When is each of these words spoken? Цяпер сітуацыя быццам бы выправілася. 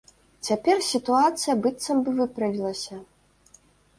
Цяпер 0.47 0.79
сітуацыя 0.91 1.55
быццам 1.65 2.01
бы 2.07 2.13
выправілася. 2.19 2.95